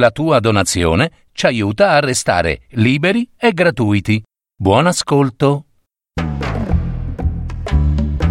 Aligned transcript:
La 0.00 0.10
tua 0.10 0.40
donazione 0.40 1.10
ci 1.32 1.44
aiuta 1.44 1.90
a 1.90 2.00
restare 2.00 2.62
liberi 2.70 3.28
e 3.36 3.52
gratuiti. 3.52 4.22
Buon 4.56 4.86
ascolto. 4.86 5.66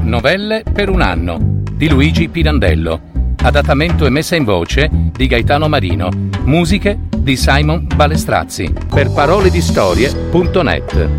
Novelle 0.02 0.64
per 0.64 0.90
un 0.90 1.02
anno 1.02 1.38
di 1.72 1.88
Luigi 1.88 2.28
Pirandello. 2.28 3.36
Adattamento 3.44 4.08
e 4.08 4.10
messa 4.10 4.36
in 4.36 4.46
voce 4.46 4.90
di 4.92 5.28
Gaetano 5.28 5.68
Marino. 5.68 6.10
Musiche 6.46 7.02
di 7.16 7.38
Simon 7.38 7.86
Balestrazzi. 7.86 8.74
Per 8.90 9.12
parole 9.12 9.52
di 9.52 9.62
storie.net. 9.62 11.10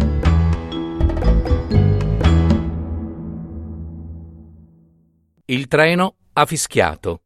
Il 5.45 5.69
treno 5.69 6.17
ha 6.33 6.45
fischiato. 6.45 7.21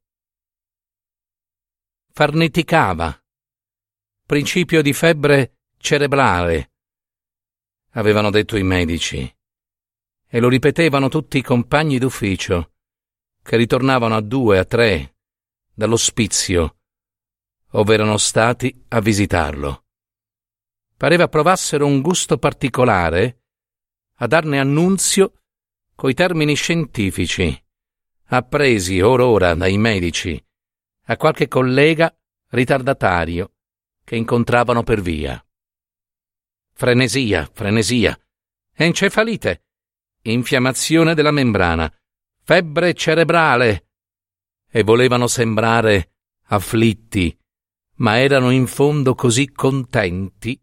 Farneticava. 2.17 3.21
Principio 4.25 4.83
di 4.83 4.93
febbre 4.93 5.57
cerebrale. 5.79 6.71
Avevano 7.95 8.31
detto 8.31 8.57
i 8.57 8.63
medici. 8.63 9.37
E 10.29 10.39
lo 10.39 10.49
ripetevano 10.49 11.09
tutti 11.09 11.39
i 11.39 11.43
compagni 11.43 11.99
d'ufficio, 11.99 12.75
che 13.43 13.57
ritornavano 13.57 14.15
a 14.15 14.21
due, 14.21 14.59
a 14.61 14.65
tre, 14.65 15.17
dall'ospizio, 15.75 16.77
ove 17.71 17.95
erano 17.95 18.17
stati 18.17 18.85
a 18.91 19.01
visitarlo. 19.01 19.87
Pareva 20.97 21.27
provassero 21.27 21.85
un 21.85 22.01
gusto 22.01 22.39
particolare 22.39 23.43
a 24.19 24.29
darne 24.29 24.61
annunzio 24.61 25.43
coi 25.97 26.15
termini 26.15 26.55
scientifici 26.55 27.61
appresi 28.27 29.01
or 29.01 29.21
ora 29.21 29.55
dai 29.55 29.77
medici, 29.79 30.41
a 31.05 31.17
qualche 31.17 31.49
collega 31.49 32.15
ritardatario 32.51 33.53
che 34.05 34.17
incontravano 34.17 34.83
per 34.83 35.01
via. 35.01 35.43
Frenesia, 36.73 37.49
frenesia, 37.53 38.19
encefalite, 38.75 39.65
infiammazione 40.23 41.15
della 41.15 41.31
membrana, 41.31 41.93
febbre 42.43 42.95
cerebrale, 42.95 43.89
e 44.71 44.83
volevano 44.83 45.29
sembrare 45.29 46.15
afflitti, 46.47 47.37
ma 47.97 48.19
erano 48.19 48.51
in 48.51 48.67
fondo 48.67 49.15
così 49.15 49.51
contenti 49.53 50.61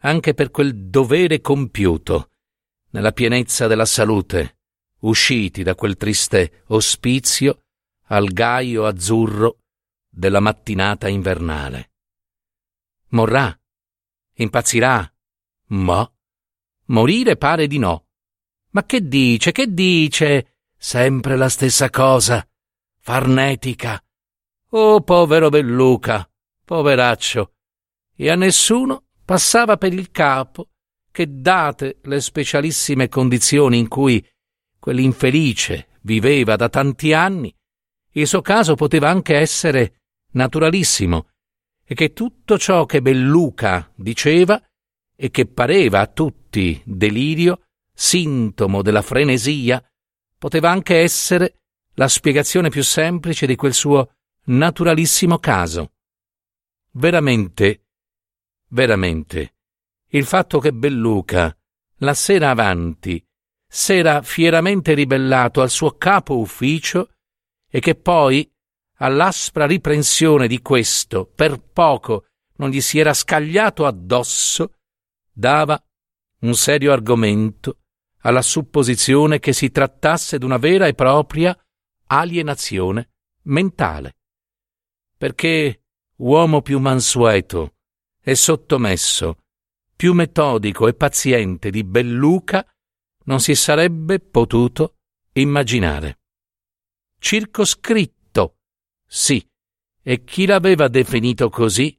anche 0.00 0.34
per 0.34 0.50
quel 0.50 0.88
dovere 0.88 1.40
compiuto, 1.40 2.30
nella 2.90 3.12
pienezza 3.12 3.66
della 3.66 3.86
salute, 3.86 4.58
usciti 5.00 5.62
da 5.62 5.74
quel 5.74 5.96
triste 5.96 6.64
ospizio 6.66 7.62
al 8.08 8.28
gaio 8.28 8.84
azzurro 8.84 9.62
della 10.16 10.40
mattinata 10.40 11.08
invernale. 11.08 11.90
Morrà? 13.08 13.54
Impazzirà? 14.36 15.12
Ma? 15.66 16.10
Morire 16.86 17.36
pare 17.36 17.66
di 17.66 17.78
no. 17.78 18.06
Ma 18.70 18.84
che 18.86 19.06
dice? 19.06 19.52
Che 19.52 19.72
dice? 19.74 20.56
Sempre 20.74 21.36
la 21.36 21.50
stessa 21.50 21.90
cosa. 21.90 22.46
Farnetica. 22.98 24.02
Oh, 24.70 25.02
povero 25.02 25.50
Belluca, 25.50 26.28
poveraccio. 26.64 27.52
E 28.16 28.30
a 28.30 28.36
nessuno 28.36 29.08
passava 29.22 29.76
per 29.76 29.92
il 29.92 30.10
capo 30.10 30.70
che, 31.10 31.26
date 31.40 31.98
le 32.02 32.20
specialissime 32.22 33.08
condizioni 33.08 33.78
in 33.78 33.88
cui 33.88 34.26
quell'infelice 34.78 35.88
viveva 36.02 36.56
da 36.56 36.70
tanti 36.70 37.12
anni, 37.12 37.54
il 38.12 38.26
suo 38.26 38.40
caso 38.40 38.76
poteva 38.76 39.10
anche 39.10 39.36
essere 39.36 40.00
naturalissimo 40.36 41.28
e 41.84 41.94
che 41.94 42.12
tutto 42.12 42.58
ciò 42.58 42.84
che 42.86 43.02
Belluca 43.02 43.90
diceva 43.94 44.62
e 45.14 45.30
che 45.30 45.46
pareva 45.46 46.00
a 46.00 46.06
tutti 46.06 46.80
delirio, 46.84 47.62
sintomo 47.92 48.82
della 48.82 49.02
frenesia, 49.02 49.82
poteva 50.38 50.70
anche 50.70 50.98
essere 50.98 51.60
la 51.94 52.08
spiegazione 52.08 52.68
più 52.68 52.82
semplice 52.82 53.46
di 53.46 53.56
quel 53.56 53.72
suo 53.72 54.12
naturalissimo 54.44 55.38
caso. 55.38 55.92
Veramente, 56.92 57.86
veramente, 58.68 59.54
il 60.10 60.24
fatto 60.24 60.58
che 60.58 60.72
Belluca, 60.72 61.56
la 61.98 62.14
sera 62.14 62.50
avanti, 62.50 63.24
s'era 63.66 64.22
fieramente 64.22 64.92
ribellato 64.92 65.62
al 65.62 65.70
suo 65.70 65.92
capo 65.92 66.38
ufficio 66.38 67.12
e 67.68 67.80
che 67.80 67.94
poi, 67.94 68.50
all'aspra 68.96 69.66
riprensione 69.66 70.46
di 70.46 70.60
questo, 70.62 71.26
per 71.26 71.60
poco 71.60 72.26
non 72.56 72.70
gli 72.70 72.80
si 72.80 72.98
era 72.98 73.12
scagliato 73.12 73.86
addosso, 73.86 74.74
dava 75.32 75.82
un 76.40 76.54
serio 76.54 76.92
argomento 76.92 77.78
alla 78.20 78.42
supposizione 78.42 79.38
che 79.38 79.52
si 79.52 79.70
trattasse 79.70 80.38
d'una 80.38 80.56
vera 80.56 80.86
e 80.86 80.94
propria 80.94 81.56
alienazione 82.06 83.10
mentale. 83.42 84.16
Perché 85.16 85.82
uomo 86.16 86.62
più 86.62 86.78
mansueto 86.78 87.74
e 88.22 88.34
sottomesso, 88.34 89.38
più 89.94 90.12
metodico 90.12 90.88
e 90.88 90.94
paziente 90.94 91.70
di 91.70 91.84
Belluca, 91.84 92.66
non 93.24 93.40
si 93.40 93.54
sarebbe 93.54 94.20
potuto 94.20 94.96
immaginare. 95.32 96.18
Circoscritto, 97.18 98.15
sì, 99.16 99.42
e 100.02 100.24
chi 100.24 100.44
l'aveva 100.44 100.88
definito 100.88 101.48
così? 101.48 101.98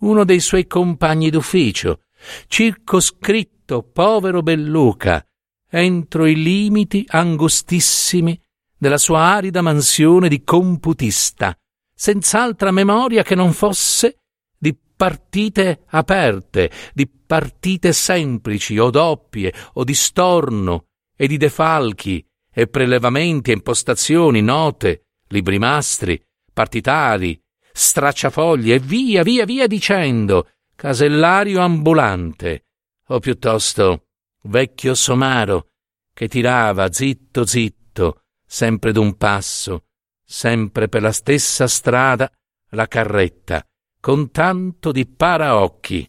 Uno 0.00 0.24
dei 0.26 0.40
suoi 0.40 0.66
compagni 0.66 1.30
d'ufficio. 1.30 2.02
Circoscritto, 2.48 3.82
povero 3.82 4.42
Belluca, 4.42 5.26
entro 5.70 6.26
i 6.26 6.34
limiti 6.34 7.02
angustissimi 7.08 8.38
della 8.76 8.98
sua 8.98 9.20
arida 9.20 9.62
mansione 9.62 10.28
di 10.28 10.44
computista, 10.44 11.56
senz'altra 11.94 12.70
memoria 12.72 13.22
che 13.22 13.34
non 13.34 13.54
fosse 13.54 14.18
di 14.58 14.76
partite 14.94 15.84
aperte, 15.86 16.70
di 16.92 17.08
partite 17.08 17.94
semplici 17.94 18.78
o 18.78 18.90
doppie 18.90 19.50
o 19.72 19.84
di 19.84 19.94
storno 19.94 20.88
e 21.16 21.26
di 21.26 21.38
defalchi 21.38 22.22
e 22.52 22.66
prelevamenti 22.66 23.50
e 23.50 23.54
impostazioni, 23.54 24.42
note, 24.42 25.06
libri 25.28 25.58
mastri, 25.58 26.22
partitari, 26.60 27.42
stracciafogli 27.72 28.70
e 28.70 28.78
via, 28.78 29.22
via, 29.22 29.46
via 29.46 29.66
dicendo, 29.66 30.50
casellario 30.76 31.60
ambulante, 31.60 32.66
o 33.06 33.18
piuttosto 33.18 34.08
vecchio 34.42 34.94
somaro 34.94 35.70
che 36.12 36.28
tirava 36.28 36.92
zitto 36.92 37.46
zitto, 37.46 38.24
sempre 38.44 38.92
d'un 38.92 39.16
passo, 39.16 39.86
sempre 40.22 40.90
per 40.90 41.00
la 41.00 41.12
stessa 41.12 41.66
strada, 41.66 42.30
la 42.72 42.86
carretta, 42.86 43.66
con 43.98 44.30
tanto 44.30 44.92
di 44.92 45.06
paraocchi. 45.06 46.06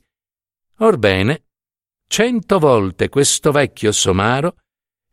Orbene, 0.79 1.45
cento 2.07 2.59
volte 2.59 3.07
questo 3.07 3.51
vecchio 3.53 3.94
somaro 3.94 4.57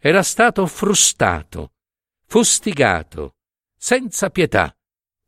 era 0.00 0.24
stato 0.24 0.66
frustato, 0.66 1.74
fustigato, 2.26 3.36
senza 3.76 4.30
pietà, 4.30 4.72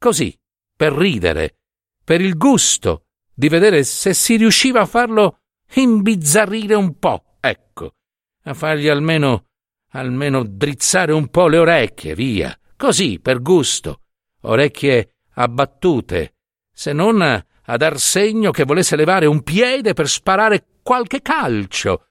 così, 0.01 0.35
per 0.75 0.95
ridere, 0.95 1.59
per 2.03 2.23
il 2.23 2.39
gusto 2.39 3.05
di 3.35 3.49
vedere 3.49 3.85
se 3.85 4.15
si 4.15 4.37
riusciva 4.37 4.81
a 4.81 4.87
farlo 4.87 5.43
imbizzarrire 5.75 6.75
un 6.75 6.99
po', 6.99 7.37
ecco, 7.39 7.97
a 8.45 8.55
fargli 8.55 8.89
almeno, 8.89 9.49
almeno 9.91 10.43
drizzare 10.43 11.13
un 11.13 11.29
po' 11.29 11.49
le 11.49 11.59
orecchie, 11.59 12.15
via, 12.15 12.59
così, 12.77 13.21
per 13.21 13.43
gusto, 13.43 14.01
orecchie 14.41 15.17
abbattute, 15.35 16.37
se 16.73 16.95
non 16.95 17.21
a 17.21 17.77
dar 17.77 17.99
segno 18.01 18.51
che 18.51 18.65
volesse 18.65 18.97
levare 18.97 19.27
un 19.27 19.43
piede 19.43 19.93
per 19.93 20.09
sparare 20.09 20.79
qualche 20.83 21.21
calcio. 21.21 22.07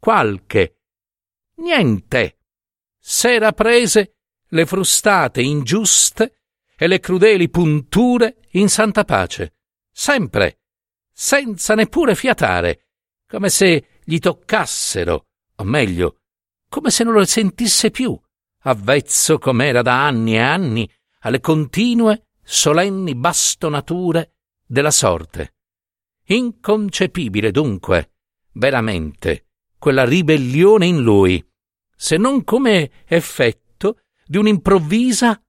Qualche. 0.00 0.78
Niente. 1.56 2.38
S'era 2.98 3.52
prese 3.52 4.16
le 4.48 4.64
frustate 4.64 5.42
ingiuste 5.42 6.43
e 6.76 6.86
le 6.86 7.00
crudeli 7.00 7.48
punture 7.48 8.38
in 8.52 8.68
santa 8.68 9.04
pace. 9.04 9.54
Sempre. 9.90 10.60
Senza 11.12 11.74
neppure 11.74 12.14
fiatare. 12.14 12.88
Come 13.26 13.48
se 13.48 14.00
gli 14.04 14.18
toccassero. 14.18 15.26
O 15.56 15.64
meglio, 15.64 16.18
come 16.68 16.90
se 16.90 17.04
non 17.04 17.14
le 17.14 17.26
sentisse 17.26 17.90
più. 17.90 18.18
Avvezzo 18.66 19.38
com'era 19.38 19.82
da 19.82 20.06
anni 20.06 20.34
e 20.34 20.40
anni 20.40 20.90
alle 21.20 21.40
continue 21.40 22.28
solenni 22.42 23.14
bastonature 23.14 24.34
della 24.66 24.90
sorte. 24.90 25.54
Inconcepibile 26.26 27.50
dunque, 27.50 28.12
veramente, 28.52 29.48
quella 29.78 30.04
ribellione 30.04 30.86
in 30.86 31.02
lui, 31.02 31.44
se 31.94 32.16
non 32.16 32.42
come 32.44 33.04
effetto 33.06 34.00
di 34.26 34.38
un'improvvisa 34.38 35.43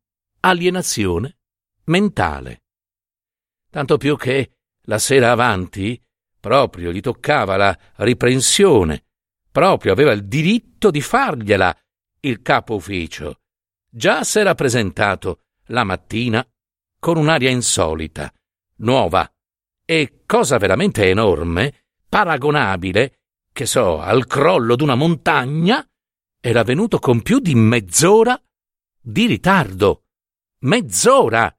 alienazione 0.46 1.38
mentale. 1.86 2.64
Tanto 3.70 3.98
più 3.98 4.16
che 4.16 4.52
La 4.88 5.00
sera 5.00 5.32
avanti 5.32 6.00
proprio 6.40 6.92
gli 6.92 7.00
toccava 7.00 7.56
la 7.56 7.76
riprensione, 7.96 9.06
proprio 9.52 9.92
aveva 9.94 10.12
il 10.12 10.28
diritto 10.28 10.92
di 10.92 11.02
fargliela 11.02 11.76
il 12.20 12.44
capo 12.44 12.76
ufficio. 12.76 13.40
Già 13.90 14.24
s'era 14.24 14.54
presentato 14.54 15.46
la 15.70 15.84
mattina 15.84 16.48
con 17.00 17.18
un'aria 17.18 17.50
insolita, 17.50 18.32
nuova 18.78 19.28
e 19.84 20.22
cosa 20.28 20.60
veramente 20.60 21.10
enorme, 21.10 21.86
paragonabile, 22.08 23.22
che 23.52 23.66
so, 23.66 24.00
al 24.00 24.28
crollo 24.28 24.76
d'una 24.76 24.94
montagna, 24.94 25.84
era 26.40 26.62
venuto 26.62 27.00
con 27.00 27.24
più 27.24 27.40
di 27.40 27.56
mezz'ora 27.56 28.40
di 29.02 29.26
ritardo. 29.26 30.05
Mezz'ora! 30.66 31.56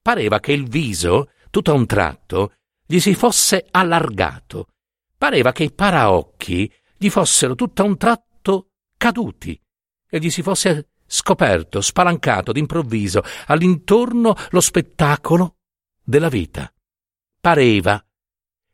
Pareva 0.00 0.38
che 0.38 0.52
il 0.52 0.68
viso, 0.68 1.30
tutto 1.50 1.72
a 1.72 1.74
un 1.74 1.86
tratto, 1.86 2.54
gli 2.86 3.00
si 3.00 3.14
fosse 3.14 3.66
allargato. 3.70 4.68
Pareva 5.16 5.50
che 5.52 5.64
i 5.64 5.72
paraocchi 5.72 6.72
gli 6.96 7.10
fossero 7.10 7.54
tutto 7.54 7.82
a 7.82 7.84
un 7.84 7.96
tratto 7.96 8.70
caduti 8.96 9.60
e 10.08 10.18
gli 10.20 10.30
si 10.30 10.42
fosse 10.42 10.90
scoperto, 11.06 11.80
spalancato 11.80 12.52
d'improvviso 12.52 13.22
all'intorno 13.46 14.36
lo 14.50 14.60
spettacolo 14.60 15.56
della 16.02 16.28
vita. 16.28 16.72
Pareva 17.40 18.04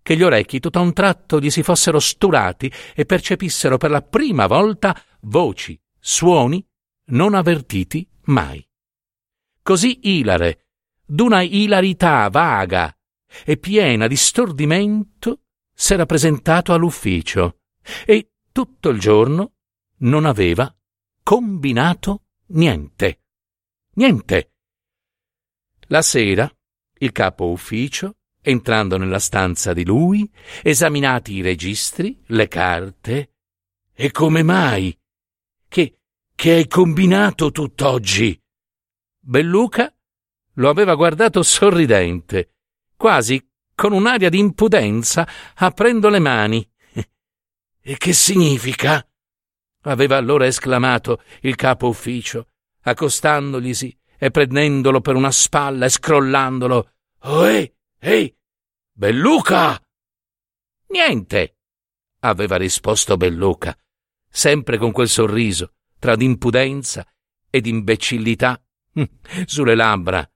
che 0.02 0.16
gli 0.16 0.22
orecchi 0.22 0.60
tutto 0.60 0.78
a 0.78 0.82
un 0.82 0.92
tratto 0.92 1.40
gli 1.40 1.50
si 1.50 1.62
fossero 1.62 2.00
sturati 2.00 2.70
e 2.94 3.06
percepissero 3.06 3.78
per 3.78 3.90
la 3.90 4.02
prima 4.02 4.46
volta 4.46 4.94
voci, 5.20 5.80
suoni 5.98 6.64
non 7.06 7.34
avvertiti 7.34 8.06
mai. 8.24 8.69
Così 9.62 10.00
ilare, 10.02 10.66
d'una 11.04 11.42
ilarità 11.42 12.28
vaga 12.28 12.96
e 13.44 13.56
piena 13.56 14.06
di 14.06 14.16
stordimento, 14.16 15.42
s'era 15.72 16.06
presentato 16.06 16.72
all'ufficio 16.72 17.60
e 18.04 18.32
tutto 18.52 18.88
il 18.88 18.98
giorno 18.98 19.52
non 19.98 20.24
aveva 20.24 20.74
combinato 21.22 22.24
niente. 22.48 23.22
Niente. 23.94 24.52
La 25.88 26.02
sera 26.02 26.50
il 27.02 27.12
capo 27.12 27.50
ufficio, 27.50 28.16
entrando 28.42 28.96
nella 28.96 29.18
stanza 29.18 29.72
di 29.72 29.84
lui, 29.84 30.30
esaminati 30.62 31.34
i 31.34 31.40
registri, 31.40 32.22
le 32.26 32.46
carte. 32.48 33.34
E 33.94 34.10
come 34.10 34.42
mai? 34.42 34.96
Che, 35.66 35.98
che 36.34 36.52
hai 36.52 36.66
combinato 36.66 37.50
tutt'oggi? 37.50 38.39
Belluca 39.22 39.94
lo 40.54 40.68
aveva 40.68 40.94
guardato 40.94 41.42
sorridente, 41.42 42.54
quasi 42.96 43.46
con 43.74 43.92
un'aria 43.92 44.28
di 44.28 44.38
impudenza, 44.38 45.28
aprendo 45.54 46.08
le 46.08 46.18
mani. 46.18 46.68
E 47.82 47.96
che 47.96 48.12
significa? 48.12 49.04
aveva 49.82 50.16
allora 50.16 50.44
esclamato 50.44 51.22
il 51.40 51.54
capo 51.54 51.88
ufficio, 51.88 52.48
accostandoglisi 52.82 53.96
e 54.18 54.30
prendendolo 54.30 55.00
per 55.00 55.14
una 55.14 55.30
spalla 55.30 55.86
e 55.86 55.88
scrollandolo. 55.88 56.92
Oh, 57.20 57.46
ehi, 57.46 57.74
ehi, 57.98 58.36
Belluca! 58.92 59.82
Niente, 60.88 61.56
aveva 62.20 62.56
risposto 62.56 63.16
Belluca, 63.16 63.74
sempre 64.28 64.76
con 64.76 64.92
quel 64.92 65.08
sorriso 65.08 65.74
tra 65.98 66.16
d'impudenza 66.16 67.06
ed 67.48 67.66
imbecillità 67.66 68.62
sulle 69.46 69.74
labbra. 69.74 70.28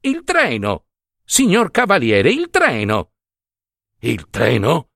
Il 0.00 0.22
treno, 0.24 0.86
signor 1.24 1.70
cavaliere, 1.70 2.30
il 2.30 2.50
treno. 2.50 3.12
Il 4.00 4.28
treno? 4.28 4.90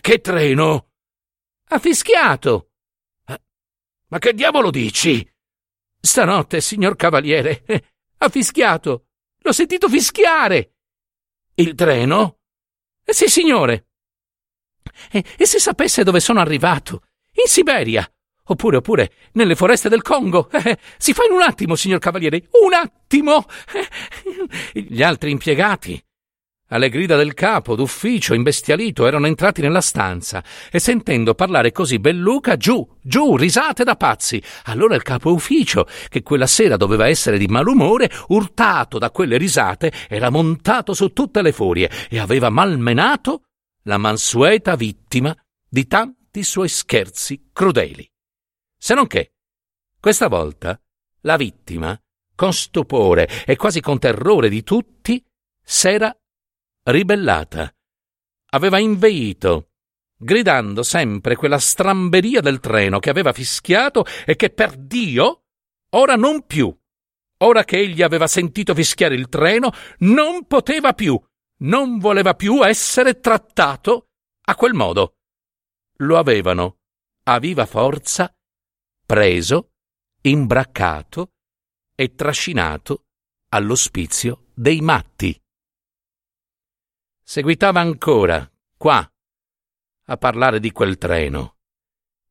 Che 0.00 0.20
treno? 0.20 0.90
Ha 1.68 1.78
fischiato. 1.78 2.70
Ma 4.08 4.18
che 4.18 4.34
diavolo 4.34 4.70
dici? 4.70 5.28
Stanotte, 6.00 6.60
signor 6.60 6.96
cavaliere, 6.96 7.64
ha 8.18 8.28
fischiato. 8.28 9.08
L'ho 9.38 9.52
sentito 9.52 9.88
fischiare. 9.88 10.74
Il 11.54 11.74
treno? 11.74 12.40
Eh, 13.04 13.12
sì, 13.12 13.28
signore. 13.28 13.88
E, 15.10 15.24
e 15.36 15.46
se 15.46 15.58
sapesse 15.58 16.04
dove 16.04 16.20
sono 16.20 16.40
arrivato? 16.40 17.06
In 17.32 17.46
Siberia. 17.46 18.08
Oppure, 18.46 18.76
oppure, 18.76 19.12
nelle 19.32 19.54
foreste 19.54 19.88
del 19.88 20.02
Congo. 20.02 20.48
Eh, 20.66 20.78
si 20.96 21.12
fa 21.12 21.22
in 21.24 21.32
un 21.32 21.42
attimo, 21.42 21.76
signor 21.76 22.00
cavaliere. 22.00 22.48
Un 22.64 22.74
attimo. 22.74 23.44
Eh, 24.74 24.80
gli 24.88 25.02
altri 25.02 25.30
impiegati 25.30 26.02
alle 26.68 26.88
grida 26.88 27.16
del 27.16 27.34
capo 27.34 27.76
d'ufficio, 27.76 28.34
imbestialito, 28.34 29.06
erano 29.06 29.26
entrati 29.26 29.60
nella 29.60 29.80
stanza 29.80 30.42
e 30.70 30.80
sentendo 30.80 31.34
parlare 31.34 31.70
così 31.70 31.98
Belluca, 31.98 32.56
giù, 32.56 32.86
giù, 33.00 33.36
risate 33.36 33.84
da 33.84 33.94
pazzi. 33.94 34.42
Allora 34.64 34.94
il 34.94 35.02
capo 35.02 35.32
ufficio, 35.32 35.86
che 36.08 36.22
quella 36.22 36.46
sera 36.46 36.76
doveva 36.76 37.06
essere 37.06 37.38
di 37.38 37.46
malumore, 37.46 38.10
urtato 38.28 38.98
da 38.98 39.10
quelle 39.10 39.36
risate, 39.36 39.92
era 40.08 40.30
montato 40.30 40.92
su 40.92 41.12
tutte 41.12 41.42
le 41.42 41.52
furie 41.52 41.90
e 42.08 42.18
aveva 42.18 42.50
malmenato 42.50 43.42
la 43.84 43.98
mansueta 43.98 44.74
vittima 44.74 45.36
di 45.68 45.86
tanti 45.86 46.42
suoi 46.42 46.68
scherzi 46.68 47.50
crudeli. 47.52 48.08
Se 48.78 48.94
non 48.94 49.06
che, 49.06 49.34
questa 49.98 50.28
volta, 50.28 50.80
la 51.22 51.36
vittima, 51.36 52.00
con 52.34 52.52
stupore 52.52 53.28
e 53.44 53.56
quasi 53.56 53.80
con 53.80 53.98
terrore 53.98 54.48
di 54.48 54.62
tutti, 54.62 55.24
s'era 55.62 56.16
ribellata. 56.84 57.74
Aveva 58.50 58.78
inveito, 58.78 59.70
gridando 60.16 60.82
sempre 60.82 61.34
quella 61.34 61.58
stramberia 61.58 62.40
del 62.40 62.60
treno 62.60 62.98
che 63.00 63.10
aveva 63.10 63.32
fischiato 63.32 64.04
e 64.24 64.36
che 64.36 64.50
per 64.50 64.76
Dio 64.76 65.44
ora 65.90 66.14
non 66.14 66.46
più. 66.46 66.74
Ora 67.38 67.64
che 67.64 67.78
egli 67.78 68.02
aveva 68.02 68.26
sentito 68.26 68.74
fischiare 68.74 69.14
il 69.14 69.28
treno, 69.28 69.70
non 69.98 70.46
poteva 70.46 70.92
più, 70.92 71.20
non 71.58 71.98
voleva 71.98 72.34
più 72.34 72.64
essere 72.64 73.18
trattato 73.20 74.10
a 74.42 74.54
quel 74.54 74.74
modo. 74.74 75.16
Lo 76.00 76.18
avevano, 76.18 76.78
a 77.24 77.38
viva 77.38 77.66
forza, 77.66 78.35
preso, 79.06 79.74
imbraccato 80.22 81.34
e 81.94 82.14
trascinato 82.14 83.06
all'ospizio 83.50 84.48
dei 84.52 84.80
matti. 84.80 85.40
Seguitava 87.22 87.80
ancora, 87.80 88.50
qua, 88.76 89.08
a 90.08 90.16
parlare 90.16 90.60
di 90.60 90.72
quel 90.72 90.98
treno. 90.98 91.58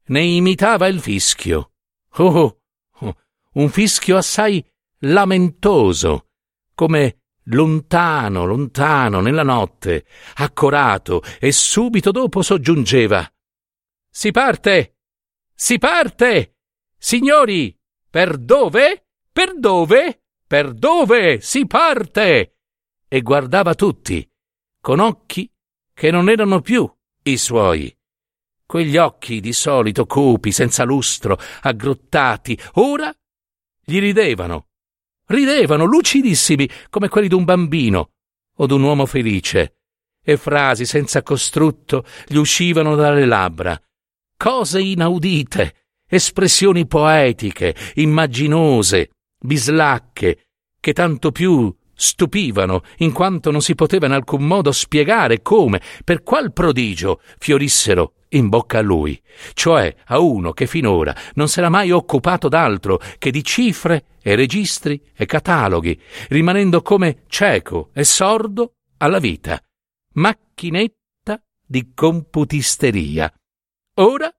Ne 0.08 0.22
imitava 0.22 0.88
il 0.88 1.00
fischio. 1.02 1.72
Oh, 2.18 2.62
oh, 2.92 3.18
un 3.54 3.70
fischio 3.70 4.18
assai 4.18 4.64
lamentoso, 5.00 6.30
come 6.74 7.22
lontano, 7.46 8.46
lontano, 8.46 9.22
nella 9.22 9.44
notte, 9.44 10.06
accorato, 10.36 11.22
e 11.40 11.52
subito 11.52 12.12
dopo 12.12 12.42
soggiungeva. 12.42 13.30
Si 14.10 14.32
parte! 14.32 14.98
Si 15.54 15.78
parte! 15.78 16.55
Signori, 17.06 17.72
per 18.10 18.36
dove? 18.40 19.10
Per 19.32 19.60
dove? 19.60 20.24
Per 20.48 20.74
dove 20.74 21.40
si 21.40 21.68
parte? 21.68 22.58
E 23.08 23.22
guardava 23.22 23.76
tutti 23.76 24.28
con 24.82 25.00
occhi 25.00 25.48
che 25.94 26.10
non 26.10 26.30
erano 26.30 26.62
più 26.62 26.92
i 27.22 27.38
suoi. 27.38 27.96
Quegli 28.66 28.98
occhi 28.98 29.40
di 29.40 29.54
solito 29.54 30.08
cupi, 30.08 30.52
senza 30.52 30.84
lustro, 30.84 31.38
aggrottati, 31.62 32.60
ora 32.74 33.16
gli 33.84 34.00
ridevano. 34.00 34.70
Ridevano, 35.28 35.84
lucidissimi, 35.84 36.68
come 36.90 37.08
quelli 37.08 37.28
d'un 37.28 37.44
bambino 37.44 38.14
o 38.56 38.66
d'un 38.66 38.82
uomo 38.82 39.06
felice, 39.06 39.78
e 40.24 40.38
frasi 40.38 40.88
senza 40.88 41.22
costrutto 41.22 42.04
gli 42.26 42.38
uscivano 42.38 42.96
dalle 42.96 43.28
labbra. 43.28 43.80
Cose 44.36 44.82
inaudite, 44.82 45.85
espressioni 46.08 46.86
poetiche, 46.88 47.76
immaginose, 47.96 49.10
bislacche, 49.40 50.48
che 50.80 50.94
tanto 50.94 51.32
più 51.32 51.74
stupivano, 51.94 52.82
in 52.98 53.12
quanto 53.12 53.52
non 53.52 53.62
si 53.62 53.74
poteva 53.74 54.06
in 54.06 54.12
alcun 54.12 54.44
modo 54.44 54.72
spiegare 54.72 55.42
come, 55.42 55.82
per 56.04 56.24
qual 56.24 56.52
prodigio 56.54 57.22
fiorissero 57.38 58.14
in 58.30 58.50
bocca 58.50 58.80
a 58.80 58.82
lui, 58.82 59.20
cioè 59.54 59.96
a 60.06 60.20
uno 60.20 60.52
che 60.52 60.68
finora 60.68 61.16
non 61.36 61.48
s'era 61.48 61.70
mai 61.70 61.92
occupato 61.92 62.50
d'altro 62.50 63.00
che 63.18 63.32
di 63.32 63.44
cifre 63.44 64.06
e 64.22 64.36
registri 64.36 65.02
e 65.16 65.26
cataloghi, 65.26 66.00
rimanendo 66.30 66.82
come 66.82 67.24
cieco 67.28 67.92
e 67.94 68.04
sordo 68.04 68.74
alla 68.98 69.20
vita, 69.20 69.62
macchinetta 70.14 71.42
di 71.66 71.92
computisteria. 71.94 73.32
Ora 73.98 74.30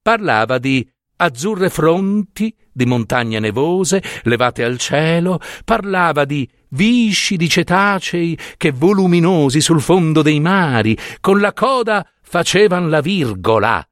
parlava 0.00 0.58
di 0.58 0.88
azzurre 1.22 1.70
fronti 1.70 2.54
di 2.72 2.86
montagne 2.86 3.38
nevose 3.38 4.02
levate 4.24 4.64
al 4.64 4.78
cielo, 4.78 5.40
parlava 5.64 6.24
di 6.24 6.48
viscidi 6.70 7.48
cetacei 7.48 8.38
che 8.56 8.72
voluminosi 8.72 9.60
sul 9.60 9.80
fondo 9.80 10.22
dei 10.22 10.40
mari, 10.40 10.96
con 11.20 11.40
la 11.40 11.52
coda 11.52 12.06
facevan 12.22 12.88
la 12.88 13.00
virgola. 13.00 13.86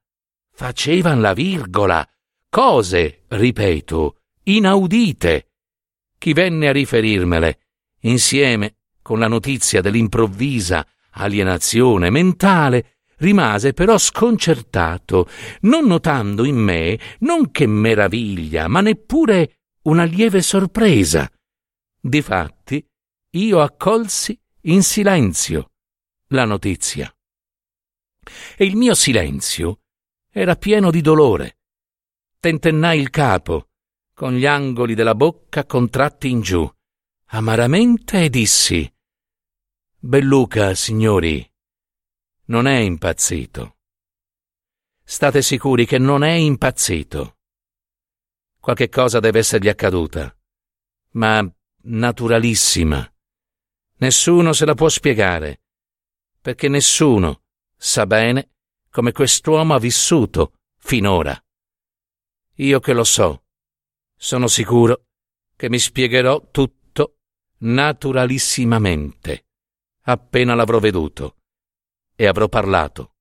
Facevan 0.53 1.21
la 1.21 1.33
virgola. 1.33 2.07
Cose, 2.49 3.25
ripeto, 3.29 4.17
inaudite. 4.45 5.47
Chi 6.19 6.33
venne 6.33 6.69
a 6.69 6.73
riferirmele, 6.73 7.59
insieme 8.01 8.77
con 9.03 9.19
la 9.19 9.29
notizia 9.29 9.81
dell'improvvisa 9.81 10.87
alienazione 11.13 12.11
mentale, 12.11 13.00
rimase 13.21 13.73
però 13.73 13.97
sconcertato, 13.97 15.29
non 15.63 15.87
notando 15.87 16.45
in 16.45 16.57
me 16.57 16.99
non 17.21 17.51
che 17.51 17.67
meraviglia, 17.67 18.69
ma 18.69 18.81
neppure 18.81 19.61
una 19.83 20.05
lieve 20.05 20.43
sorpresa. 20.43 21.31
Difatti, 21.99 22.85
io 23.31 23.61
accolsi 23.61 24.39
in 24.63 24.83
silenzio 24.83 25.71
la 26.29 26.45
notizia. 26.45 27.13
E 28.57 28.65
il 28.65 28.77
mio 28.77 28.95
silenzio 28.95 29.81
era 30.31 30.57
pieno 30.57 30.91
di 30.91 31.01
dolore. 31.01 31.59
Tentennai 32.39 32.99
il 33.01 33.11
capo, 33.11 33.69
con 34.15 34.35
gli 34.35 34.47
angoli 34.47 34.95
della 34.95 35.15
bocca 35.15 35.65
contratti 35.65 36.31
in 36.31 36.41
giù, 36.41 36.71
amaramente 37.33 38.25
e 38.25 38.31
dissi 38.31 38.91
Belluca, 39.99 40.75
signori, 40.75 41.50
non 42.51 42.67
è 42.67 42.79
impazzito. 42.79 43.77
State 45.05 45.41
sicuri 45.41 45.87
che 45.87 45.99
non 45.99 46.25
è 46.25 46.33
impazzito. 46.33 47.39
Qualche 48.59 48.89
cosa 48.89 49.21
deve 49.21 49.39
essergli 49.39 49.69
accaduta, 49.69 50.37
ma 51.13 51.49
naturalissima. 51.83 53.09
Nessuno 53.99 54.53
se 54.53 54.65
la 54.65 54.75
può 54.75 54.89
spiegare, 54.89 55.63
perché 56.41 56.69
nessuno 56.69 57.43
sa 57.77 58.07
bene 58.07 58.51
come 58.91 59.13
quest'uomo 59.13 59.75
ha 59.75 59.79
vissuto 59.79 60.55
finora. 60.77 61.41
Io 62.57 62.81
che 62.81 62.93
lo 62.93 63.05
so, 63.05 63.45
sono 64.17 64.49
sicuro 64.49 65.07
che 65.55 65.69
mi 65.69 65.79
spiegherò 65.79 66.49
tutto 66.51 67.19
naturalissimamente, 67.59 69.47
appena 70.03 70.55
l'avrò 70.55 70.81
veduto 70.81 71.37
e 72.21 72.27
avrò 72.27 72.51
parlato 72.51 73.15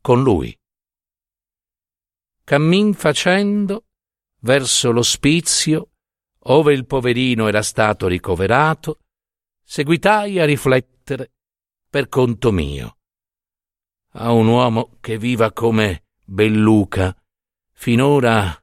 con 0.00 0.24
lui. 0.24 0.52
Cammin 2.42 2.94
facendo 2.94 3.84
verso 4.40 4.90
l'ospizio, 4.90 5.92
ove 6.36 6.72
il 6.72 6.84
poverino 6.84 7.46
era 7.46 7.62
stato 7.62 8.08
ricoverato, 8.08 9.02
seguitai 9.62 10.40
a 10.40 10.46
riflettere 10.46 11.30
per 11.88 12.08
conto 12.08 12.50
mio. 12.50 12.96
A 14.14 14.32
un 14.32 14.48
uomo 14.48 14.96
che 14.98 15.16
viva 15.16 15.52
come 15.52 16.06
Belluca, 16.24 17.16
finora 17.70 18.60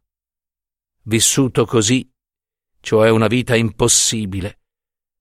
vissuto 1.04 1.66
così, 1.66 2.14
cioè 2.82 3.10
una 3.10 3.28
vita 3.28 3.56
impossibile, 3.56 4.60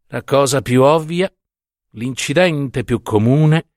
la 0.07 0.25
cosa 0.25 0.61
più 0.61 0.83
ovvia, 0.83 1.33
l'incidente 1.91 2.83
più 2.83 3.01
comune, 3.01 3.75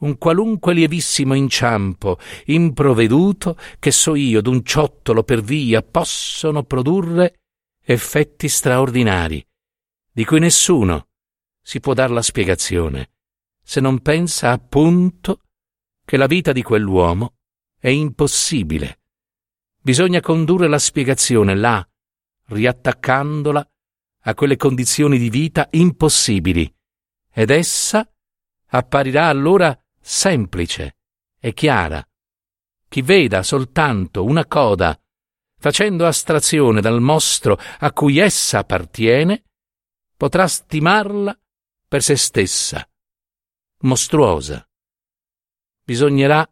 un 0.00 0.16
qualunque 0.18 0.74
lievissimo 0.74 1.34
inciampo 1.34 2.18
improvveduto 2.46 3.56
che 3.78 3.90
so 3.90 4.14
io 4.14 4.40
d'un 4.40 4.64
ciottolo 4.64 5.22
per 5.22 5.42
via 5.42 5.82
possono 5.82 6.62
produrre 6.62 7.40
effetti 7.82 8.48
straordinari, 8.48 9.44
di 10.12 10.24
cui 10.24 10.38
nessuno 10.38 11.08
si 11.60 11.80
può 11.80 11.94
dar 11.94 12.10
la 12.10 12.22
spiegazione, 12.22 13.12
se 13.62 13.80
non 13.80 14.00
pensa 14.00 14.52
appunto 14.52 15.42
che 16.04 16.16
la 16.16 16.26
vita 16.26 16.52
di 16.52 16.62
quell'uomo 16.62 17.34
è 17.78 17.88
impossibile. 17.88 19.00
Bisogna 19.82 20.20
condurre 20.20 20.68
la 20.68 20.78
spiegazione 20.78 21.54
là, 21.54 21.86
riattaccandola 22.46 23.70
a 24.24 24.34
quelle 24.34 24.56
condizioni 24.56 25.18
di 25.18 25.30
vita 25.30 25.68
impossibili, 25.70 26.72
ed 27.32 27.50
essa 27.50 28.06
apparirà 28.72 29.26
allora 29.26 29.76
semplice 30.00 30.96
e 31.38 31.52
chiara. 31.52 32.04
Chi 32.88 33.02
veda 33.02 33.42
soltanto 33.42 34.24
una 34.24 34.46
coda, 34.46 35.00
facendo 35.58 36.06
astrazione 36.06 36.80
dal 36.80 37.00
mostro 37.00 37.58
a 37.78 37.92
cui 37.92 38.18
essa 38.18 38.58
appartiene, 38.58 39.44
potrà 40.16 40.46
stimarla 40.46 41.38
per 41.86 42.02
se 42.02 42.16
stessa, 42.16 42.88
mostruosa. 43.80 44.66
Bisognerà 45.84 46.48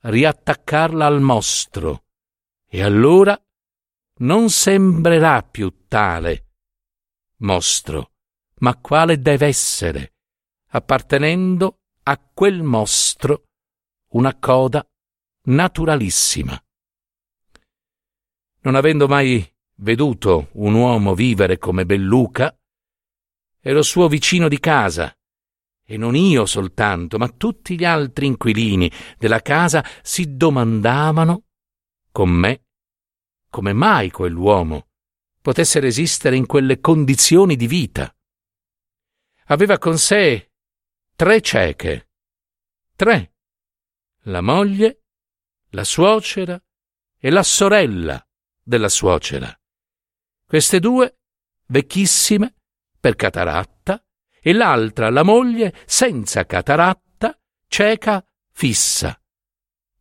riattaccarla 0.00 1.06
al 1.06 1.20
mostro, 1.20 2.04
e 2.68 2.82
allora 2.82 3.40
non 4.18 4.50
sembrerà 4.50 5.42
più 5.42 5.84
tale 5.88 6.46
mostro, 7.38 8.12
ma 8.60 8.76
quale 8.76 9.20
deve 9.20 9.46
essere, 9.46 10.14
appartenendo 10.68 11.80
a 12.08 12.18
quel 12.18 12.62
mostro 12.62 13.46
una 14.10 14.36
coda 14.38 14.86
naturalissima. 15.46 16.60
Non 18.60 18.74
avendo 18.76 19.08
mai 19.08 19.44
veduto 19.78 20.48
un 20.52 20.74
uomo 20.74 21.14
vivere 21.14 21.58
come 21.58 21.84
Belluca, 21.84 22.56
ero 23.60 23.82
suo 23.82 24.06
vicino 24.08 24.48
di 24.48 24.60
casa, 24.60 25.12
e 25.84 25.96
non 25.96 26.14
io 26.14 26.46
soltanto, 26.46 27.18
ma 27.18 27.28
tutti 27.28 27.76
gli 27.76 27.84
altri 27.84 28.26
inquilini 28.26 28.90
della 29.18 29.42
casa 29.42 29.84
si 30.02 30.36
domandavano 30.36 31.44
con 32.12 32.30
me 32.30 32.64
come 33.50 33.72
mai 33.72 34.10
quell'uomo 34.10 34.88
potesse 35.40 35.80
resistere 35.80 36.36
in 36.36 36.46
quelle 36.46 36.80
condizioni 36.80 37.56
di 37.56 37.66
vita. 37.66 38.14
Aveva 39.46 39.78
con 39.78 39.96
sé 39.96 40.50
tre 41.16 41.40
cieche. 41.40 42.10
Tre. 42.94 43.34
La 44.24 44.42
moglie, 44.42 45.04
la 45.70 45.82
suocera 45.82 46.62
e 47.18 47.30
la 47.30 47.42
sorella 47.42 48.24
della 48.62 48.90
suocera. 48.90 49.58
Queste 50.44 50.78
due, 50.78 51.18
vecchissime, 51.68 52.54
per 53.00 53.16
cataratta, 53.16 54.04
e 54.40 54.52
l'altra, 54.52 55.08
la 55.08 55.22
moglie, 55.22 55.74
senza 55.86 56.44
cataratta, 56.44 57.40
cieca, 57.66 58.24
fissa. 58.52 59.18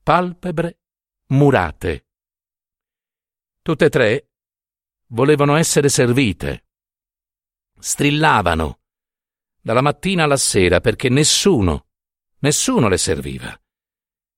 Palpebre 0.03 0.79
murate. 1.27 2.07
Tutte 3.61 3.85
e 3.85 3.89
tre 3.89 4.29
volevano 5.07 5.55
essere 5.55 5.87
servite. 5.87 6.65
Strillavano 7.79 8.84
dalla 9.65 9.81
mattina 9.81 10.25
alla 10.25 10.37
sera 10.37 10.79
perché 10.79 11.09
nessuno, 11.09 11.87
nessuno 12.41 12.87
le 12.87 12.99
serviva. 12.99 13.59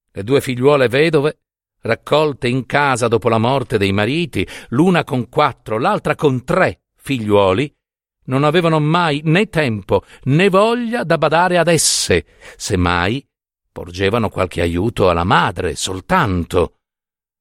Le 0.10 0.24
due 0.24 0.40
figliuole 0.40 0.88
vedove, 0.88 1.40
raccolte 1.82 2.48
in 2.48 2.66
casa 2.66 3.10
dopo 3.10 3.28
la 3.28 3.38
morte 3.38 3.78
dei 3.78 3.92
mariti, 3.92 4.48
l'una 4.70 5.04
con 5.04 5.28
quattro, 5.28 5.80
l'altra 5.80 6.16
con 6.16 6.46
tre 6.46 6.84
figliuoli, 6.96 7.70
non 8.28 8.46
avevano 8.46 8.80
mai 8.80 9.20
né 9.26 9.50
tempo 9.50 10.06
né 10.24 10.48
voglia 10.48 11.04
da 11.04 11.18
badare 11.18 11.58
ad 11.58 11.68
esse, 11.68 12.26
semmai 12.56 13.22
porgevano 13.70 14.30
qualche 14.30 14.62
aiuto 14.62 15.10
alla 15.10 15.26
madre 15.26 15.76
soltanto. 15.76 16.76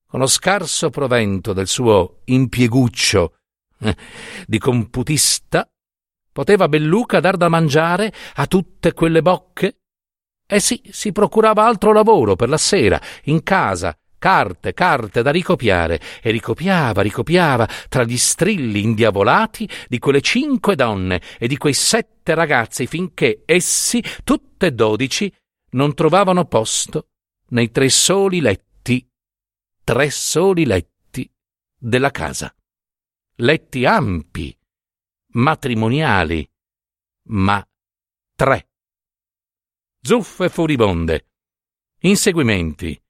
Con 0.08 0.18
lo 0.18 0.26
scarso 0.26 0.90
provento 0.90 1.52
del 1.52 1.68
suo 1.68 2.18
impieguccio 2.24 3.36
eh, 3.78 3.96
di 4.44 4.58
computista, 4.58 5.70
Poteva 6.36 6.68
Belluca 6.68 7.18
dar 7.18 7.38
da 7.38 7.48
mangiare 7.48 8.12
a 8.34 8.46
tutte 8.46 8.92
quelle 8.92 9.22
bocche? 9.22 9.78
Eh 10.46 10.60
sì, 10.60 10.82
si 10.90 11.10
procurava 11.10 11.64
altro 11.64 11.94
lavoro 11.94 12.36
per 12.36 12.50
la 12.50 12.58
sera, 12.58 13.00
in 13.24 13.42
casa, 13.42 13.98
carte, 14.18 14.74
carte 14.74 15.22
da 15.22 15.30
ricopiare, 15.30 15.98
e 16.20 16.30
ricopiava, 16.30 17.00
ricopiava 17.00 17.66
tra 17.88 18.04
gli 18.04 18.18
strilli 18.18 18.82
indiavolati 18.82 19.66
di 19.88 19.98
quelle 19.98 20.20
cinque 20.20 20.74
donne 20.74 21.22
e 21.38 21.48
di 21.48 21.56
quei 21.56 21.72
sette 21.72 22.34
ragazzi 22.34 22.86
finché 22.86 23.42
essi, 23.46 24.04
tutte 24.22 24.74
dodici, 24.74 25.32
non 25.70 25.94
trovavano 25.94 26.44
posto 26.44 27.06
nei 27.52 27.70
tre 27.70 27.88
soli 27.88 28.42
letti, 28.42 29.08
tre 29.82 30.10
soli 30.10 30.66
letti 30.66 31.32
della 31.78 32.10
casa. 32.10 32.54
Letti 33.36 33.86
ampi, 33.86 34.54
matrimoniali, 35.36 36.48
ma 37.28 37.66
tre. 38.34 38.68
Zuffe 40.00 40.48
furibonde, 40.48 41.26
inseguimenti, 42.00 43.00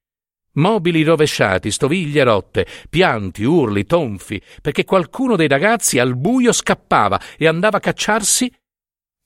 Mobili 0.56 1.02
rovesciati, 1.02 1.71
stoviglie 1.71 2.23
rotte, 2.25 2.66
pianti, 2.88 3.45
urli, 3.45 3.85
tonfi, 3.85 4.40
perché 4.62 4.85
qualcuno 4.85 5.37
dei 5.37 5.49
ragazzi 5.49 5.99
al 5.99 6.16
buio 6.16 6.50
scappava 6.50 7.21
e 7.37 7.47
andava 7.47 7.76
a 7.76 7.80
cacciarsi 7.80 8.50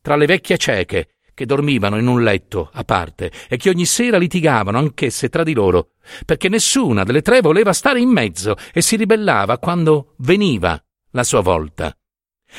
tra 0.02 0.16
le 0.16 0.26
vecchie 0.26 0.59
cieche 0.59 1.14
che 1.33 1.47
dormivano 1.47 1.99
in 1.99 2.09
un 2.09 2.25
letto 2.25 2.69
a 2.73 2.83
parte 2.83 3.30
e 3.49 3.57
che 3.59 3.69
ogni 3.69 3.87
sera 3.87 4.19
litigavano 4.19 4.78
anch'esse 4.78 5.28
tra 5.28 5.45
di 5.45 5.54
loro, 5.54 5.92
perché 6.26 6.49
nessuna 6.49 7.04
delle 7.04 7.23
tre 7.23 7.40
voleva 7.40 7.73
stare 7.73 8.00
in 8.00 8.09
mezzo 8.09 8.57
e 8.73 8.83
si 8.83 8.97
ribellava 8.97 9.59
quando 9.59 10.16
veniva 10.19 10.83
la 11.12 11.23
sua 11.23 11.42
volta. 11.42 11.95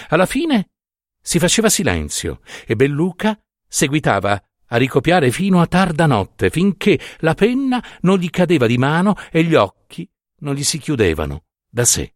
Alla 0.10 0.26
fine 0.26 0.70
si 1.22 1.40
faceva 1.40 1.70
silenzio 1.70 2.42
e 2.66 2.76
Belluca 2.76 3.40
seguitava 3.68 4.42
a 4.74 4.78
ricopiare 4.78 5.32
fino 5.32 5.62
a 5.62 5.68
tarda 5.68 6.06
notte, 6.06 6.50
finché 6.50 7.00
la 7.20 7.34
penna 7.34 7.84
non 8.02 8.18
gli 8.18 8.30
cadeva 8.30 8.68
di 8.68 8.78
mano 8.78 9.16
e 9.32 9.44
gli 9.44 9.54
occhi 9.54 10.10
non 10.40 10.56
gli 10.56 10.64
si 10.64 10.78
chiudevano 10.78 11.44
da 11.70 11.86
sé. 11.86 12.14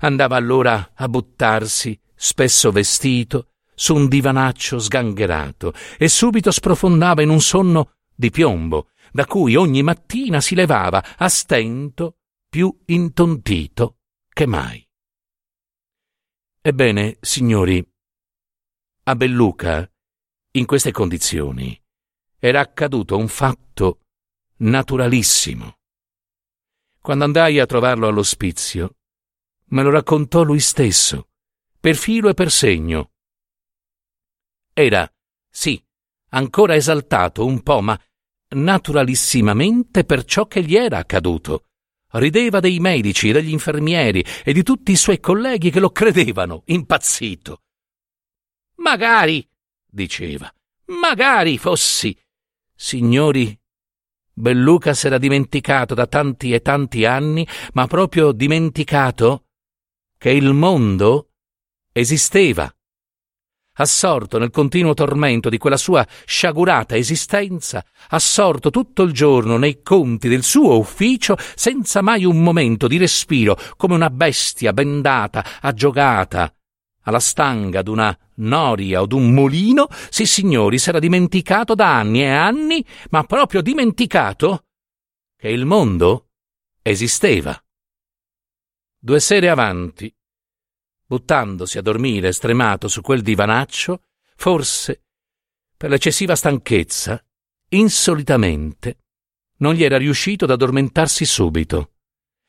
Andava 0.00 0.36
allora 0.36 0.92
a 0.94 1.08
buttarsi, 1.08 1.98
spesso 2.14 2.70
vestito, 2.70 3.52
su 3.74 3.94
un 3.94 4.08
divanaccio 4.08 4.78
sgangherato 4.78 5.72
e 5.98 6.08
subito 6.08 6.50
sprofondava 6.50 7.22
in 7.22 7.30
un 7.30 7.40
sonno 7.40 7.94
di 8.14 8.30
piombo, 8.30 8.90
da 9.10 9.24
cui 9.26 9.56
ogni 9.56 9.82
mattina 9.82 10.40
si 10.40 10.54
levava 10.54 11.02
a 11.16 11.28
stento, 11.28 12.16
più 12.48 12.74
intontito 12.86 13.96
che 14.28 14.46
mai. 14.46 14.81
Ebbene, 16.64 17.18
signori, 17.20 17.84
a 19.04 19.16
Belluca 19.16 19.84
in 20.52 20.64
queste 20.64 20.92
condizioni 20.92 21.76
era 22.38 22.60
accaduto 22.60 23.16
un 23.16 23.26
fatto 23.26 24.02
naturalissimo. 24.58 25.80
Quando 27.00 27.24
andai 27.24 27.58
a 27.58 27.66
trovarlo 27.66 28.06
all'ospizio, 28.06 28.98
me 29.70 29.82
lo 29.82 29.90
raccontò 29.90 30.44
lui 30.44 30.60
stesso, 30.60 31.30
per 31.80 31.96
filo 31.96 32.28
e 32.28 32.34
per 32.34 32.52
segno. 32.52 33.10
Era, 34.72 35.12
sì, 35.50 35.84
ancora 36.28 36.76
esaltato 36.76 37.44
un 37.44 37.60
po', 37.64 37.80
ma 37.80 38.00
naturalissimamente 38.50 40.04
per 40.04 40.24
ciò 40.24 40.46
che 40.46 40.62
gli 40.62 40.76
era 40.76 40.98
accaduto. 40.98 41.70
Rideva 42.12 42.60
dei 42.60 42.78
medici 42.78 43.32
degli 43.32 43.50
infermieri 43.50 44.24
e 44.44 44.52
di 44.52 44.62
tutti 44.62 44.92
i 44.92 44.96
suoi 44.96 45.20
colleghi 45.20 45.70
che 45.70 45.80
lo 45.80 45.90
credevano 45.90 46.62
impazzito. 46.66 47.62
Magari, 48.76 49.48
diceva. 49.86 50.52
Magari 50.86 51.56
fossi. 51.58 52.16
Signori, 52.74 53.58
Belluca 54.34 54.94
s'era 54.94 55.18
dimenticato 55.18 55.94
da 55.94 56.06
tanti 56.06 56.52
e 56.52 56.60
tanti 56.60 57.04
anni, 57.04 57.46
ma 57.74 57.86
proprio 57.86 58.32
dimenticato 58.32 59.48
che 60.18 60.30
il 60.30 60.52
mondo 60.52 61.30
esisteva. 61.92 62.74
Assorto 63.74 64.38
nel 64.38 64.50
continuo 64.50 64.92
tormento 64.92 65.48
di 65.48 65.56
quella 65.56 65.78
sua 65.78 66.06
sciagurata 66.26 66.94
esistenza, 66.94 67.82
assorto 68.10 68.70
tutto 68.70 69.02
il 69.02 69.12
giorno 69.12 69.56
nei 69.56 69.82
conti 69.82 70.28
del 70.28 70.42
suo 70.42 70.76
ufficio, 70.76 71.36
senza 71.54 72.02
mai 72.02 72.24
un 72.26 72.42
momento 72.42 72.86
di 72.86 72.98
respiro, 72.98 73.56
come 73.76 73.94
una 73.94 74.10
bestia 74.10 74.74
bendata, 74.74 75.60
aggiogata, 75.62 76.54
alla 77.04 77.18
stanga 77.18 77.80
d'una 77.80 78.16
noria 78.36 79.00
o 79.00 79.06
d'un 79.06 79.32
mulino, 79.32 79.88
sì 80.10 80.26
signori, 80.26 80.78
s'era 80.78 80.98
dimenticato 80.98 81.74
da 81.74 81.96
anni 81.96 82.20
e 82.20 82.28
anni, 82.28 82.84
ma 83.08 83.24
proprio 83.24 83.62
dimenticato 83.62 84.66
che 85.34 85.48
il 85.48 85.64
mondo 85.64 86.28
esisteva. 86.82 87.58
Due 88.98 89.18
sere 89.18 89.48
avanti, 89.48 90.14
buttandosi 91.12 91.76
a 91.76 91.82
dormire 91.82 92.32
stremato 92.32 92.88
su 92.88 93.02
quel 93.02 93.20
divanaccio, 93.20 94.04
forse, 94.34 95.02
per 95.76 95.90
l'eccessiva 95.90 96.34
stanchezza, 96.34 97.22
insolitamente, 97.68 99.00
non 99.58 99.74
gli 99.74 99.84
era 99.84 99.98
riuscito 99.98 100.46
ad 100.46 100.52
addormentarsi 100.52 101.26
subito. 101.26 101.96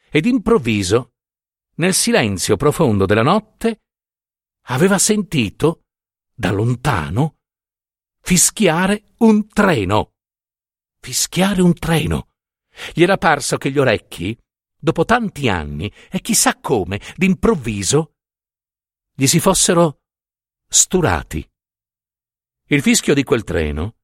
Ed 0.10 0.26
improvviso, 0.28 1.16
nel 1.76 1.94
silenzio 1.94 2.56
profondo 2.56 3.06
della 3.06 3.22
notte, 3.22 3.82
aveva 4.68 4.98
sentito, 4.98 5.82
da 6.34 6.52
lontano, 6.52 7.40
fischiare 8.22 9.04
un 9.18 9.46
treno. 9.50 10.14
Fischiare 11.02 11.62
un 11.62 11.74
treno. 11.74 12.30
Gli 12.94 13.04
era 13.04 13.18
parso 13.18 13.58
che 13.58 13.72
gli 13.72 13.78
orecchi, 13.78 14.38
dopo 14.80 15.04
tanti 15.04 15.50
anni, 15.50 15.92
e 16.10 16.22
chissà 16.22 16.62
come, 16.62 17.02
d'improvviso, 17.18 18.14
gli 19.15 19.28
si 19.28 19.39
fossero 19.39 20.02
sturati. 20.67 21.47
Il 22.67 22.82
fischio 22.82 23.13
di 23.13 23.23
quel 23.23 23.43
treno 23.43 23.95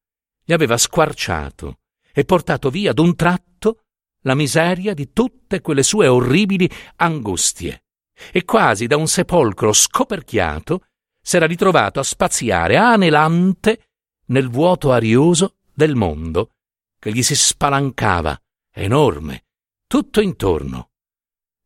gli 0.44 0.52
aveva 0.52 0.76
squarciato 0.76 1.80
e 2.12 2.24
portato 2.24 2.70
via 2.70 2.92
d'un 2.92 3.16
tratto 3.16 3.84
la 4.22 4.34
miseria 4.34 4.94
di 4.94 5.12
tutte 5.12 5.60
quelle 5.60 5.82
sue 5.82 6.06
orribili 6.06 6.70
angustie 6.96 7.84
e 8.32 8.44
quasi 8.44 8.86
da 8.86 8.96
un 8.96 9.08
sepolcro 9.08 9.72
scoperchiato 9.72 10.86
s'era 11.22 11.46
ritrovato 11.46 12.00
a 12.00 12.04
spaziare 12.04 12.76
anelante 12.76 13.88
nel 14.26 14.48
vuoto 14.48 14.92
arioso 14.92 15.56
del 15.72 15.94
mondo 15.94 16.52
che 16.98 17.12
gli 17.12 17.22
si 17.22 17.34
spalancava, 17.34 18.38
enorme, 18.72 19.46
tutto 19.86 20.20
intorno. 20.20 20.89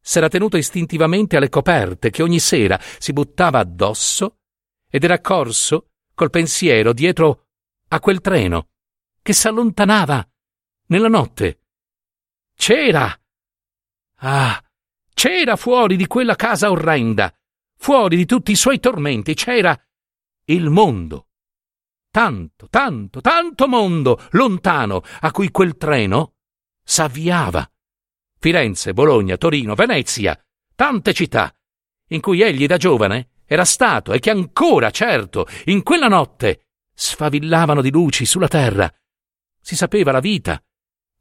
S'era 0.06 0.28
tenuto 0.28 0.58
istintivamente 0.58 1.38
alle 1.38 1.48
coperte 1.48 2.10
che 2.10 2.22
ogni 2.22 2.38
sera 2.38 2.78
si 2.98 3.14
buttava 3.14 3.60
addosso 3.60 4.40
ed 4.90 5.02
era 5.02 5.18
corso 5.22 5.92
col 6.12 6.28
pensiero 6.28 6.92
dietro 6.92 7.46
a 7.88 8.00
quel 8.00 8.20
treno 8.20 8.68
che 9.22 9.32
s'allontanava 9.32 10.28
nella 10.88 11.08
notte. 11.08 11.60
C'era! 12.54 13.18
Ah, 14.16 14.62
c'era 15.14 15.56
fuori 15.56 15.96
di 15.96 16.06
quella 16.06 16.36
casa 16.36 16.70
orrenda, 16.70 17.34
fuori 17.78 18.16
di 18.16 18.26
tutti 18.26 18.52
i 18.52 18.56
suoi 18.56 18.80
tormenti, 18.80 19.32
c'era 19.32 19.74
il 20.44 20.68
mondo. 20.68 21.28
Tanto, 22.10 22.68
tanto, 22.68 23.22
tanto 23.22 23.66
mondo 23.66 24.22
lontano 24.32 25.00
a 25.20 25.30
cui 25.30 25.50
quel 25.50 25.78
treno 25.78 26.34
s'avviava. 26.84 27.66
Firenze, 28.44 28.92
Bologna, 28.92 29.38
Torino, 29.38 29.74
Venezia, 29.74 30.38
tante 30.74 31.14
città 31.14 31.50
in 32.08 32.20
cui 32.20 32.42
egli 32.42 32.66
da 32.66 32.76
giovane 32.76 33.30
era 33.46 33.64
stato 33.64 34.12
e 34.12 34.18
che 34.18 34.28
ancora, 34.28 34.90
certo, 34.90 35.46
in 35.64 35.82
quella 35.82 36.08
notte 36.08 36.66
sfavillavano 36.92 37.80
di 37.80 37.90
luci 37.90 38.26
sulla 38.26 38.46
terra. 38.46 38.92
Si 39.62 39.74
sapeva 39.74 40.12
la 40.12 40.20
vita 40.20 40.62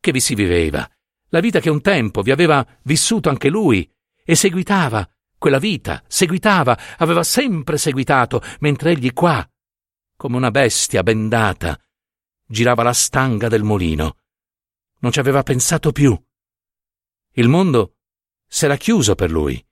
che 0.01 0.11
vi 0.11 0.19
si 0.19 0.35
viveva 0.35 0.85
la 1.29 1.39
vita 1.39 1.61
che 1.61 1.69
un 1.69 1.79
tempo 1.79 2.23
vi 2.23 2.31
aveva 2.31 2.67
vissuto 2.81 3.29
anche 3.29 3.47
lui, 3.47 3.89
e 4.25 4.35
seguitava 4.35 5.09
quella 5.37 5.59
vita, 5.59 6.03
seguitava, 6.05 6.77
aveva 6.97 7.23
sempre 7.23 7.77
seguitato, 7.77 8.41
mentre 8.59 8.91
egli 8.91 9.13
qua, 9.13 9.49
come 10.17 10.35
una 10.35 10.51
bestia 10.51 11.03
bendata, 11.03 11.79
girava 12.45 12.83
la 12.83 12.93
stanga 12.93 13.47
del 13.47 13.63
mulino. 13.63 14.17
Non 14.99 15.13
ci 15.13 15.21
aveva 15.21 15.41
pensato 15.41 15.93
più. 15.93 16.21
Il 17.35 17.49
mondo 17.49 17.95
s'era 18.47 18.77
chiuso 18.77 19.15
per 19.15 19.31
lui, 19.31 19.63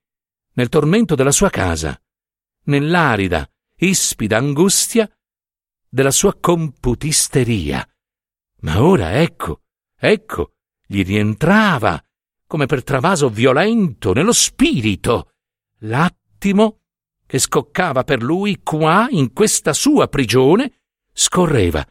nel 0.54 0.70
tormento 0.70 1.14
della 1.14 1.32
sua 1.32 1.52
casa, 1.52 2.00
nell'arida, 2.64 3.48
ispida 3.78 4.38
angustia 4.38 5.08
della 5.88 6.10
sua 6.10 6.36
computisteria. 6.40 7.88
Ma 8.62 8.82
ora 8.82 9.22
ecco, 9.22 9.62
ecco, 9.96 10.54
gli 10.88 11.04
rientrava, 11.04 12.04
come 12.48 12.66
per 12.66 12.84
travaso 12.84 13.30
violento, 13.30 14.14
nello 14.14 14.34
spirito, 14.34 15.34
l'attimo 15.82 16.80
che 17.28 17.38
scoccava 17.38 18.04
per 18.04 18.24
lui 18.24 18.60
qua, 18.64 19.08
in 19.12 19.34
questa 19.34 19.74
sua 19.74 20.08
prigione, 20.08 20.82
scorreva 21.14 21.86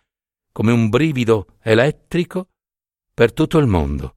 come 0.50 0.72
un 0.72 0.88
brivido 0.88 1.56
elettrico 1.62 2.48
per 3.14 3.32
tutto 3.32 3.58
il 3.58 3.66
mondo. 3.66 4.16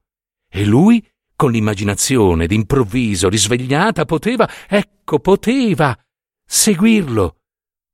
E 0.50 0.66
lui, 0.66 1.06
con 1.36 1.52
l'immaginazione 1.52 2.48
d'improvviso 2.48 3.30
risvegliata, 3.30 4.06
poteva, 4.06 4.50
ecco, 4.68 5.20
poteva 5.20 5.98
seguirlo 6.46 7.42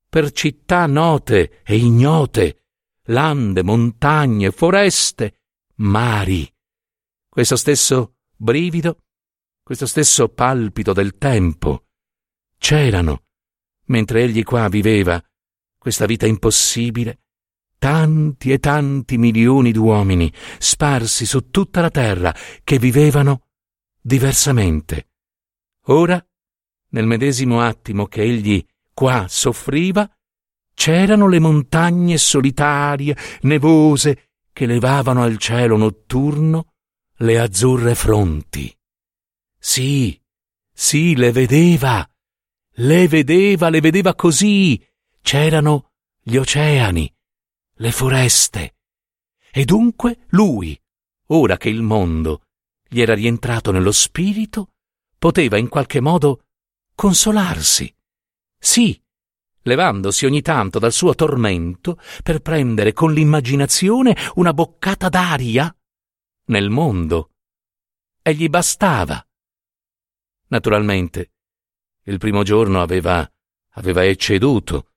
per 0.10 0.32
città 0.32 0.86
note 0.86 1.62
e 1.64 1.76
ignote, 1.78 2.64
lande, 3.06 3.64
montagne, 3.64 4.52
foreste, 4.52 5.42
mari. 5.76 6.52
Questo 7.28 7.56
stesso 7.56 8.18
brivido, 8.36 9.04
questo 9.64 9.86
stesso 9.86 10.30
palpito 10.30 10.94
del 10.94 11.18
tempo, 11.18 11.86
c'erano, 12.58 13.24
mentre 13.86 14.24
egli 14.24 14.44
qua 14.44 14.68
viveva 14.68 15.24
questa 15.78 16.06
vita 16.06 16.26
impossibile 16.26 17.22
tanti 17.80 18.52
e 18.52 18.60
tanti 18.60 19.18
milioni 19.18 19.72
d'uomini 19.72 20.32
sparsi 20.60 21.26
su 21.26 21.50
tutta 21.50 21.82
la 21.82 21.90
terra 21.90 22.36
che 22.64 22.78
vivevano 22.78 23.46
diversamente. 24.00 25.08
Ora, 25.86 26.24
nel 26.90 27.08
medesimo 27.08 27.62
attimo 27.62 28.06
che 28.06 28.22
egli 28.22 28.64
qua 28.94 29.26
soffriva, 29.28 30.08
c'erano 30.74 31.28
le 31.28 31.40
montagne 31.40 32.18
solitarie, 32.18 33.16
nevose, 33.42 34.30
che 34.52 34.66
levavano 34.66 35.24
al 35.24 35.38
cielo 35.38 35.78
notturno 35.78 36.74
le 37.18 37.40
azzurre 37.40 37.96
fronti. 37.96 38.76
Sì, 39.58 40.20
sì, 40.74 41.16
le 41.16 41.32
vedeva, 41.32 42.08
le 42.76 43.08
vedeva, 43.08 43.70
le 43.70 43.82
vedeva 43.82 44.16
così. 44.16 44.82
C'erano 45.22 45.92
gli 46.22 46.38
oceani, 46.38 47.14
le 47.80 47.92
foreste. 47.92 48.76
E 49.52 49.66
dunque 49.66 50.26
lui, 50.30 50.80
ora 51.28 51.58
che 51.58 51.70
il 51.70 51.82
mondo 51.82 52.44
gli 52.88 53.02
era 53.02 53.14
rientrato 53.14 53.72
nello 53.72 53.92
spirito, 53.92 54.74
poteva 55.18 55.58
in 55.58 55.70
qualche 55.70 56.00
modo 56.00 56.46
consolarsi. 56.94 57.94
Sì, 58.58 59.02
levandosi 59.62 60.26
ogni 60.26 60.42
tanto 60.42 60.80
dal 60.80 60.92
suo 60.92 61.16
tormento 61.16 62.00
per 62.24 62.42
prendere 62.42 62.94
con 62.94 63.14
l'immaginazione 63.14 64.16
una 64.36 64.54
boccata 64.54 65.08
d'aria 65.08 65.74
nel 66.46 66.70
mondo. 66.70 67.32
E 68.22 68.34
gli 68.34 68.50
bastava. 68.50 69.26
Naturalmente, 70.48 71.32
il 72.04 72.18
primo 72.18 72.44
giorno 72.44 72.82
aveva, 72.82 73.30
aveva 73.74 74.04
ecceduto, 74.04 74.92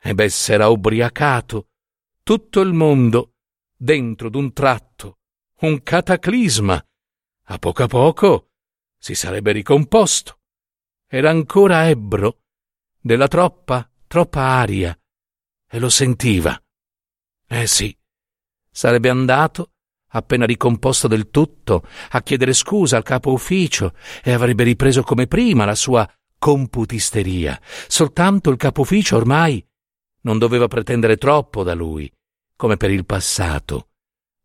e 0.00 0.14
beh, 0.14 0.28
s'era 0.28 0.68
ubriacato. 0.68 1.67
Tutto 2.28 2.60
il 2.60 2.74
mondo, 2.74 3.36
dentro 3.74 4.28
d'un 4.28 4.52
tratto, 4.52 5.20
un 5.60 5.82
cataclisma. 5.82 6.78
A 7.44 7.58
poco 7.58 7.82
a 7.82 7.86
poco 7.86 8.50
si 8.98 9.14
sarebbe 9.14 9.50
ricomposto. 9.52 10.40
Era 11.06 11.30
ancora 11.30 11.88
ebbro 11.88 12.40
della 13.00 13.28
troppa, 13.28 13.90
troppa 14.06 14.42
aria, 14.42 14.94
e 15.70 15.78
lo 15.78 15.88
sentiva. 15.88 16.62
Eh 17.46 17.66
sì, 17.66 17.96
sarebbe 18.70 19.08
andato, 19.08 19.70
appena 20.08 20.44
ricomposto 20.44 21.08
del 21.08 21.30
tutto, 21.30 21.82
a 22.10 22.20
chiedere 22.20 22.52
scusa 22.52 22.98
al 22.98 23.04
capo 23.04 23.32
ufficio 23.32 23.94
e 24.22 24.32
avrebbe 24.32 24.64
ripreso 24.64 25.02
come 25.02 25.28
prima 25.28 25.64
la 25.64 25.74
sua 25.74 26.06
computisteria. 26.38 27.58
Soltanto 27.86 28.50
il 28.50 28.58
capo 28.58 28.82
ufficio 28.82 29.16
ormai 29.16 29.66
non 30.20 30.36
doveva 30.36 30.68
pretendere 30.68 31.16
troppo 31.16 31.62
da 31.62 31.72
lui, 31.72 32.12
come 32.58 32.76
per 32.76 32.90
il 32.90 33.06
passato. 33.06 33.90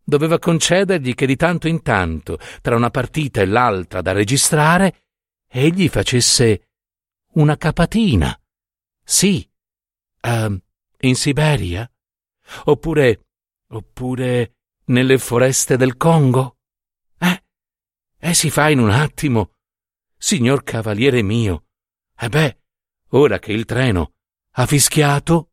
Doveva 0.04 0.38
concedergli 0.38 1.16
che 1.16 1.26
di 1.26 1.36
tanto 1.36 1.68
in 1.68 1.82
tanto, 1.82 2.38
tra 2.62 2.76
una 2.76 2.92
partita 2.92 3.42
e 3.42 3.46
l'altra 3.46 4.02
da 4.02 4.12
registrare, 4.12 5.06
egli 5.48 5.90
facesse 5.90 6.70
una 7.34 7.58
capatina. 7.58 8.40
Sì, 9.04 9.50
uh, 10.22 10.62
in 11.00 11.16
Siberia? 11.16 11.92
Oppure, 12.66 13.26
oppure 13.70 14.58
nelle 14.86 15.18
foreste 15.18 15.76
del 15.76 15.98
Congo? 15.98 16.58
Eh? 17.18 17.44
E 18.20 18.34
si 18.36 18.52
fa 18.52 18.70
in 18.70 18.78
un 18.78 18.92
attimo. 18.92 19.56
Signor 20.16 20.64
cavaliere 20.64 21.24
mio, 21.24 21.66
e 22.16 22.30
beh, 22.30 22.58
ora 23.10 23.40
che 23.40 23.52
il 23.54 23.66
treno 23.66 24.14
ha 24.52 24.68
fischiato. 24.68 25.53